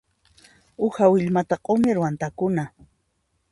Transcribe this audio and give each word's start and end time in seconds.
Uha 0.85 1.05
willmata 1.11 1.55
q'umirwan 1.63 2.13
takuna. 2.21 2.63